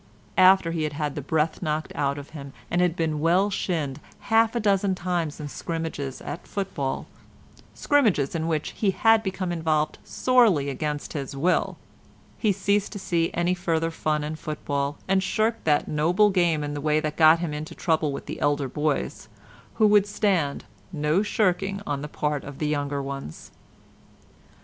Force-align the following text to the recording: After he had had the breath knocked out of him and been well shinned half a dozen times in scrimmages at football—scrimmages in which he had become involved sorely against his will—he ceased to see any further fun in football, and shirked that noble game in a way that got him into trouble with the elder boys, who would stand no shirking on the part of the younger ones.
After 0.39 0.71
he 0.71 0.81
had 0.81 0.93
had 0.93 1.13
the 1.13 1.21
breath 1.21 1.61
knocked 1.61 1.91
out 1.93 2.17
of 2.17 2.31
him 2.31 2.53
and 2.71 2.95
been 2.95 3.19
well 3.19 3.51
shinned 3.51 3.99
half 4.33 4.55
a 4.55 4.59
dozen 4.59 4.95
times 4.95 5.39
in 5.39 5.47
scrimmages 5.47 6.21
at 6.21 6.47
football—scrimmages 6.47 8.33
in 8.33 8.47
which 8.47 8.71
he 8.71 8.89
had 8.89 9.21
become 9.21 9.51
involved 9.51 9.99
sorely 10.03 10.71
against 10.71 11.13
his 11.13 11.35
will—he 11.37 12.51
ceased 12.51 12.91
to 12.93 12.97
see 12.97 13.29
any 13.35 13.53
further 13.53 13.91
fun 13.91 14.23
in 14.23 14.35
football, 14.35 14.97
and 15.07 15.21
shirked 15.21 15.65
that 15.65 15.87
noble 15.87 16.31
game 16.31 16.63
in 16.63 16.75
a 16.75 16.81
way 16.81 16.99
that 16.99 17.15
got 17.15 17.37
him 17.37 17.53
into 17.53 17.75
trouble 17.75 18.11
with 18.11 18.25
the 18.25 18.39
elder 18.39 18.67
boys, 18.67 19.29
who 19.75 19.85
would 19.85 20.07
stand 20.07 20.65
no 20.91 21.21
shirking 21.21 21.79
on 21.85 22.01
the 22.01 22.07
part 22.07 22.43
of 22.43 22.57
the 22.57 22.67
younger 22.67 23.03
ones. 23.03 23.51